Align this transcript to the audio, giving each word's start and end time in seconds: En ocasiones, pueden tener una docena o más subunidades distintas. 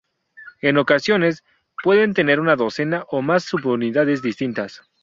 En 0.63 0.79
ocasiones, 0.79 1.43
pueden 1.83 2.15
tener 2.15 2.39
una 2.39 2.55
docena 2.55 3.05
o 3.11 3.21
más 3.21 3.43
subunidades 3.43 4.23
distintas. 4.23 4.81